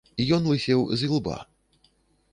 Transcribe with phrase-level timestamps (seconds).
[0.37, 1.37] Ён лысеў з ілба.